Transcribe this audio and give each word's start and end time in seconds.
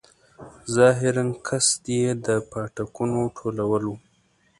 ظاهراً 0.75 1.25
قصد 1.47 1.83
یې 1.97 2.07
د 2.25 2.27
پاټکونو 2.51 3.19
ټولول 3.37 3.83
وو. 3.89 3.95